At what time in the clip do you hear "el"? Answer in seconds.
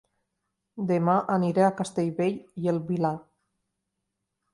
2.73-2.81